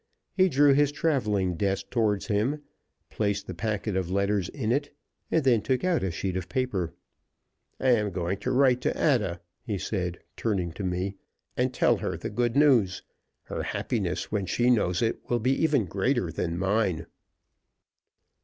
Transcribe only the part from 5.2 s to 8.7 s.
and then took out a sheet of paper. "I am going to